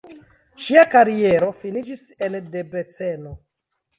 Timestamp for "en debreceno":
2.29-3.37